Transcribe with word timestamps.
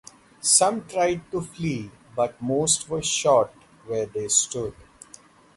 Some 0.39 0.87
tried 0.87 1.29
to 1.29 1.41
flee, 1.41 1.91
but 2.15 2.41
most 2.41 2.89
were 2.89 3.03
shot 3.03 3.53
where 3.85 4.07
they 4.07 4.29
stood. 4.29 4.73